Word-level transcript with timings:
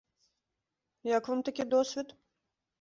Як 1.17 1.23
вам 1.33 1.45
такі 1.51 1.69
досвед? 1.77 2.19